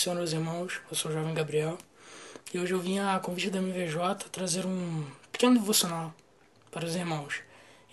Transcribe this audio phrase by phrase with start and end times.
[0.00, 0.80] Senhor, meus irmãos.
[0.90, 1.76] Eu sou o Jovem Gabriel.
[2.54, 6.14] E hoje eu vim a convite da MVJ trazer um pequeno devocional
[6.70, 7.42] para os irmãos.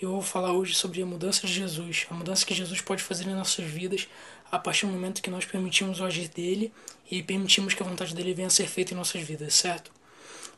[0.02, 3.28] Eu vou falar hoje sobre a mudança de Jesus, a mudança que Jesus pode fazer
[3.28, 4.08] em nossas vidas
[4.50, 6.72] a partir do momento que nós permitimos o agir dele
[7.12, 9.92] e permitimos que a vontade dele venha a ser feita em nossas vidas, certo?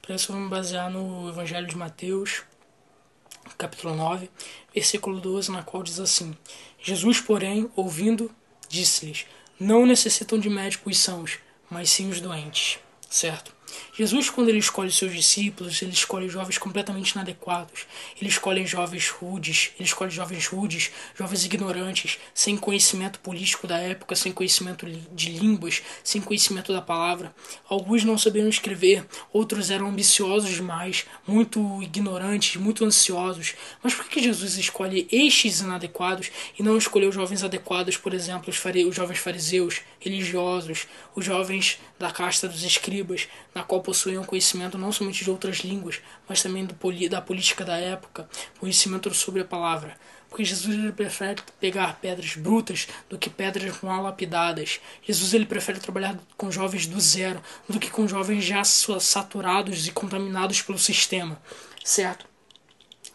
[0.04, 2.44] Para isso eu vou me basear no Evangelho de Mateus,
[3.58, 4.30] capítulo 9,
[4.72, 6.38] versículo 12, na qual diz assim:
[6.80, 8.30] Jesus, porém, ouvindo,
[8.68, 9.26] disse-lhes:
[9.60, 11.38] Não necessitam de médicos sãos,
[11.70, 13.54] mas sim os doentes, certo?
[13.94, 17.86] Jesus, quando ele escolhe seus discípulos, ele escolhe jovens completamente inadequados.
[18.20, 24.16] Ele escolhe jovens rudes, ele escolhe jovens rudes, jovens ignorantes, sem conhecimento político da época,
[24.16, 27.36] sem conhecimento de línguas, sem conhecimento da palavra.
[27.68, 33.56] Alguns não sabiam escrever, outros eram ambiciosos demais, muito ignorantes, muito ansiosos.
[33.84, 38.64] Mas por que Jesus escolhe estes inadequados e não escolheu jovens adequados, por exemplo, os,
[38.88, 43.28] os jovens fariseus, religiosos, os jovens da casta dos escribas,
[43.60, 46.74] na qual possuíam conhecimento não somente de outras línguas, mas também do,
[47.10, 49.98] da política da época, conhecimento sobre a palavra.
[50.30, 54.80] Porque Jesus ele prefere pegar pedras brutas do que pedras mal lapidadas.
[55.06, 59.92] Jesus ele prefere trabalhar com jovens do zero do que com jovens já saturados e
[59.92, 61.38] contaminados pelo sistema,
[61.84, 62.29] certo?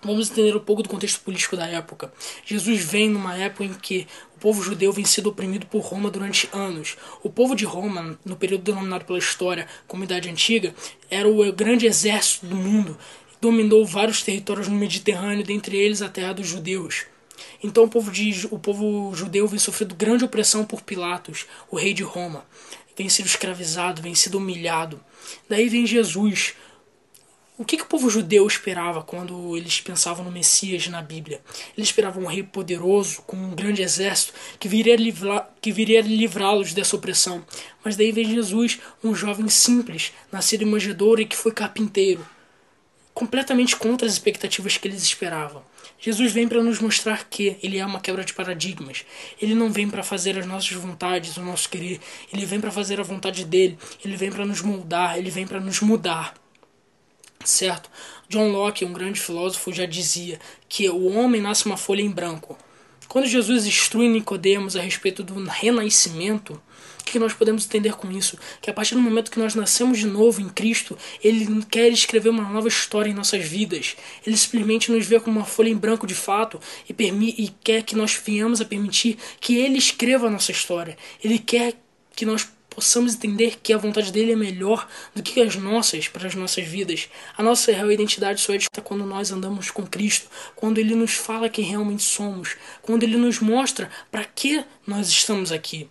[0.05, 2.13] Vamos entender um pouco do contexto político da época.
[2.45, 6.47] Jesus vem numa época em que o povo judeu vem sido oprimido por Roma durante
[6.53, 6.99] anos.
[7.23, 10.75] O povo de Roma, no período denominado pela história como Idade Antiga,
[11.09, 12.99] era o grande exército do mundo.
[13.41, 17.07] Dominou vários territórios no Mediterrâneo, dentre eles a terra dos judeus.
[17.63, 21.95] Então o povo, de, o povo judeu vem sofrendo grande opressão por Pilatos, o rei
[21.95, 22.45] de Roma.
[22.95, 25.01] Vem sido escravizado, vem sido humilhado.
[25.49, 26.55] Daí vem Jesus,
[27.57, 31.41] o que, que, o povo judeu esperava quando eles pensavam no Messias na Bíblia?
[31.77, 34.97] Eles esperavam um rei poderoso, com um grande exército, que viria,
[35.61, 37.45] que viria livrá-los dessa opressão.
[37.85, 42.27] Mas daí vem Jesus, um jovem simples, nascido em manjedoura e que foi carpinteiro.
[43.15, 45.63] Completamente contra as expectativas que eles esperavam.
[46.01, 49.05] Jesus vem para nos mostrar que ele é uma quebra de paradigmas.
[49.41, 52.01] Ele não vem para fazer as nossas vontades, o nosso querer.
[52.33, 53.79] Ele vem para fazer a vontade dele.
[54.05, 55.17] Ele vem para nos moldar.
[55.17, 56.35] Ele vem para nos mudar
[57.45, 57.91] certo?
[58.29, 62.59] John Locke, um grande filósofo, já dizia que o homem nasce uma folha em branco.
[63.09, 66.61] Quando Jesus instrui Nicodemos a respeito do renascimento,
[67.01, 68.39] o que nós podemos entender com isso?
[68.61, 72.31] Que a partir do momento que nós nascemos de novo em Cristo, Ele quer escrever
[72.31, 73.95] uma nova história em nossas vidas.
[74.27, 76.95] Ele simplesmente nos vê como uma folha em branco de fato e,
[77.45, 80.97] e quer que nós venhamos a permitir que Ele escreva a nossa história.
[81.23, 81.75] Ele quer
[82.17, 86.27] que nós possamos entender que a vontade dele é melhor do que as nossas para
[86.27, 87.09] as nossas vidas.
[87.37, 91.15] A nossa real identidade só é de quando nós andamos com Cristo, quando ele nos
[91.15, 95.89] fala quem realmente somos, quando ele nos mostra para que nós estamos aqui.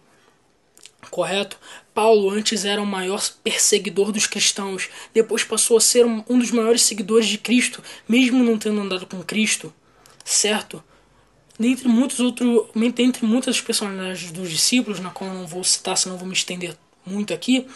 [1.10, 1.58] Correto?
[1.94, 6.82] Paulo antes era o maior perseguidor dos cristãos, depois passou a ser um dos maiores
[6.82, 9.74] seguidores de Cristo, mesmo não tendo andado com Cristo.
[10.26, 10.84] Certo?
[11.60, 16.18] Dentre muitos outros, dentre muitas personagens dos discípulos, na qual eu não vou citar, senão
[16.18, 16.76] vou me estender
[17.06, 17.68] muito aqui,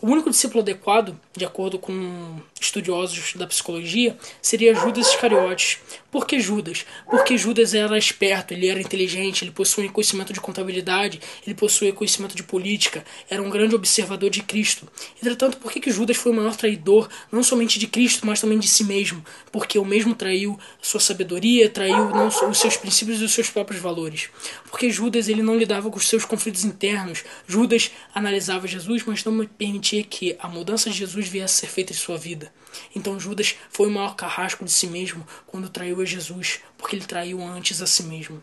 [0.00, 5.78] o único discípulo adequado, de acordo com estudiosos da psicologia, seria Judas Iscariotes.
[6.10, 6.86] Por que Judas?
[7.04, 12.34] Porque Judas era esperto, ele era inteligente, ele possuía conhecimento de contabilidade, ele possuía conhecimento
[12.34, 14.88] de política, era um grande observador de Cristo.
[15.18, 18.58] Entretanto, por que, que Judas foi o maior traidor, não somente de Cristo, mas também
[18.58, 19.24] de si mesmo?
[19.52, 23.82] Porque o mesmo traiu sua sabedoria, traiu não os seus princípios e os seus próprios
[23.82, 24.28] valores.
[24.70, 27.24] Porque Judas ele não lidava com os seus conflitos internos.
[27.46, 31.92] Judas analisava Jesus, mas não permitia que a mudança de Jesus viesse a ser feita
[31.92, 32.52] em sua vida.
[32.94, 37.04] Então Judas foi o maior carrasco de si mesmo quando traiu a Jesus, porque ele
[37.04, 38.42] traiu antes a si mesmo.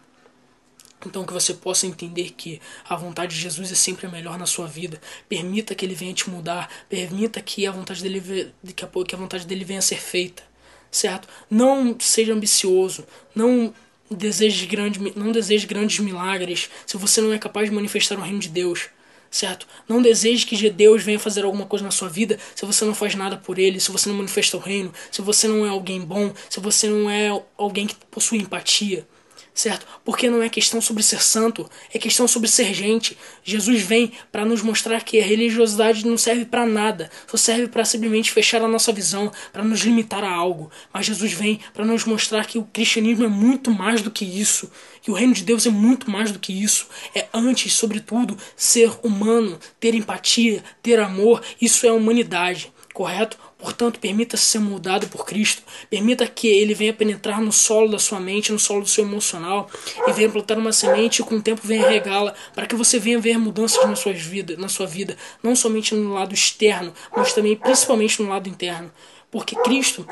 [1.05, 4.45] Então que você possa entender que a vontade de Jesus é sempre a melhor na
[4.45, 5.01] sua vida.
[5.27, 9.17] Permita que ele venha te mudar, permita que a vontade dele que a, que a
[9.17, 10.43] vontade dele venha a ser feita.
[10.89, 11.27] Certo?
[11.49, 13.05] Não seja ambicioso,
[13.35, 13.73] não
[14.09, 18.39] deseje grande, não deseje grandes milagres se você não é capaz de manifestar o reino
[18.39, 18.89] de Deus
[19.33, 19.67] certo?
[19.89, 23.15] Não deseje que Deus venha fazer alguma coisa na sua vida se você não faz
[23.15, 26.31] nada por ele, se você não manifesta o reino, se você não é alguém bom,
[26.47, 29.07] se você não é alguém que possui empatia
[29.53, 29.85] certo?
[30.03, 33.17] Porque não é questão sobre ser santo, é questão sobre ser gente.
[33.43, 37.85] Jesus vem para nos mostrar que a religiosidade não serve para nada, só serve para
[37.85, 40.71] simplesmente fechar a nossa visão, para nos limitar a algo.
[40.91, 44.71] Mas Jesus vem para nos mostrar que o cristianismo é muito mais do que isso,
[45.01, 46.87] que o reino de Deus é muito mais do que isso.
[47.13, 53.37] É antes, sobretudo, ser humano, ter empatia, ter amor, isso é humanidade, correto?
[53.63, 55.63] Portanto, permita-se ser mudado por Cristo.
[55.89, 59.69] Permita que Ele venha penetrar no solo da sua mente, no solo do seu emocional,
[60.05, 63.17] e venha plantar uma semente e com o tempo venha regá-la, para que você venha
[63.19, 67.55] ver mudanças na sua vida, na sua vida, não somente no lado externo, mas também
[67.55, 68.91] principalmente no lado interno.
[69.31, 70.05] Porque Cristo,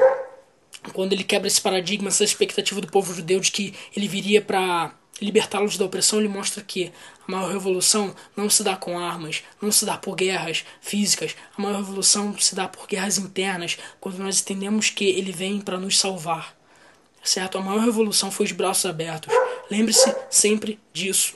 [0.93, 4.93] quando ele quebra esse paradigma, essa expectativa do povo judeu de que ele viria para
[5.21, 6.91] libertá-los da opressão, ele mostra que
[7.27, 11.35] a maior revolução não se dá com armas, não se dá por guerras físicas.
[11.55, 15.77] A maior revolução se dá por guerras internas, quando nós entendemos que ele vem para
[15.77, 16.55] nos salvar.
[17.23, 17.59] Certo?
[17.59, 19.31] A maior revolução foi os braços abertos.
[19.69, 21.35] Lembre-se sempre disso.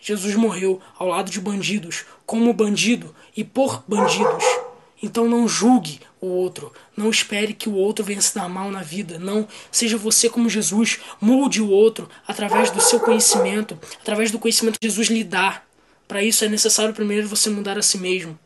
[0.00, 4.59] Jesus morreu ao lado de bandidos, como bandido e por bandidos.
[5.02, 6.72] Então não julgue o outro.
[6.96, 9.18] Não espere que o outro venha se dar mal na vida.
[9.18, 9.48] Não.
[9.70, 11.00] Seja você como Jesus.
[11.20, 15.62] Mude o outro através do seu conhecimento, através do conhecimento que Jesus lhe dá.
[16.06, 18.38] Para isso é necessário primeiro você mudar a si mesmo.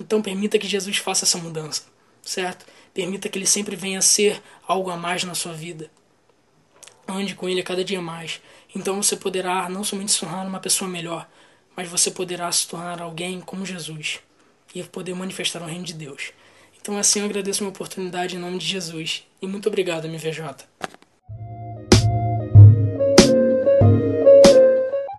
[0.00, 1.82] Então permita que Jesus faça essa mudança,
[2.22, 2.66] certo?
[2.92, 5.90] Permita que ele sempre venha a ser algo a mais na sua vida.
[7.06, 8.40] Ande com ele a cada dia mais.
[8.74, 11.28] Então você poderá não somente se tornar uma pessoa melhor,
[11.76, 14.20] mas você poderá se tornar alguém como Jesus
[14.74, 16.32] e poder manifestar o reino de Deus.
[16.80, 19.24] Então assim eu agradeço a minha oportunidade em nome de Jesus.
[19.40, 20.66] E muito obrigado, MVJ.